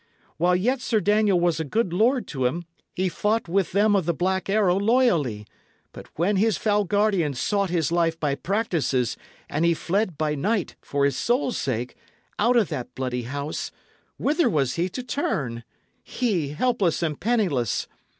[0.37, 2.65] While yet Sir Daniel was a good lord to him,
[2.95, 5.45] he fought with them of the Black Arrow loyally;
[5.93, 9.15] but when his foul guardian sought his life by practices,
[9.47, 11.95] and he fled by night, for his soul's sake,
[12.39, 13.69] out of that bloody house,
[14.17, 15.63] whither was he to turn
[16.01, 17.87] he, helpless and penniless?